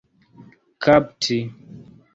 kapti 0.83 1.39